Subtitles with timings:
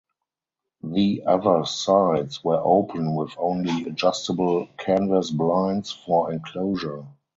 [0.81, 7.05] The other sides were open with only adjustable canvas blinds for enclosure.